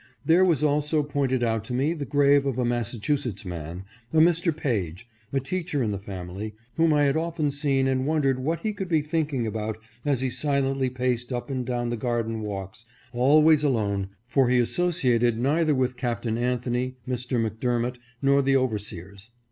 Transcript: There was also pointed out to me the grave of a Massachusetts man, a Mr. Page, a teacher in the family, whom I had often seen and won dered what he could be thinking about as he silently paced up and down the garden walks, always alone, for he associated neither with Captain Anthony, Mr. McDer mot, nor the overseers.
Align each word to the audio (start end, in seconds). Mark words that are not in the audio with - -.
There 0.25 0.43
was 0.43 0.63
also 0.63 1.03
pointed 1.03 1.43
out 1.43 1.63
to 1.65 1.73
me 1.75 1.93
the 1.93 2.07
grave 2.07 2.47
of 2.47 2.57
a 2.57 2.65
Massachusetts 2.65 3.45
man, 3.45 3.83
a 4.11 4.17
Mr. 4.17 4.51
Page, 4.51 5.07
a 5.31 5.39
teacher 5.39 5.83
in 5.83 5.91
the 5.91 5.99
family, 5.99 6.55
whom 6.75 6.91
I 6.91 7.03
had 7.03 7.15
often 7.15 7.51
seen 7.51 7.87
and 7.87 8.07
won 8.07 8.23
dered 8.23 8.39
what 8.39 8.61
he 8.61 8.73
could 8.73 8.87
be 8.89 9.03
thinking 9.03 9.45
about 9.45 9.77
as 10.03 10.21
he 10.21 10.31
silently 10.31 10.89
paced 10.89 11.31
up 11.31 11.51
and 11.51 11.63
down 11.63 11.89
the 11.91 11.97
garden 11.97 12.41
walks, 12.41 12.87
always 13.13 13.63
alone, 13.63 14.09
for 14.25 14.49
he 14.49 14.57
associated 14.57 15.37
neither 15.37 15.75
with 15.75 15.97
Captain 15.97 16.35
Anthony, 16.35 16.97
Mr. 17.07 17.37
McDer 17.39 17.79
mot, 17.79 17.99
nor 18.23 18.41
the 18.41 18.57
overseers. 18.57 19.29